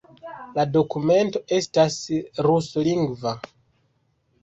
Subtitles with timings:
[0.55, 2.01] La dokumento estas
[2.49, 3.39] ruslingva.